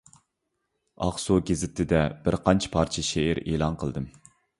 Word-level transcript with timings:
«ئاقسۇ 1.07 1.35
گېزىتى»دە 1.49 1.99
بىرقانچە 2.29 2.71
پارچە 2.77 3.05
شېئىر 3.11 3.43
ئېلان 3.43 3.79
قىلدىم. 3.85 4.09